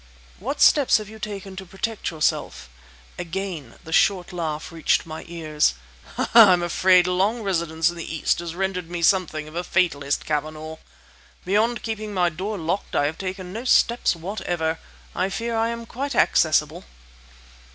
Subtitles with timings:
[0.39, 2.69] "What steps have you taken to protect yourself?"
[3.19, 5.75] Again the short laugh reached my ears.
[6.33, 10.77] "I'm afraid long residence in the East has rendered me something of a fatalist, Cavanagh!
[11.45, 14.79] Beyond keeping my door locked, I have taken no steps whatever.
[15.15, 16.83] I fear I am quite accessible!"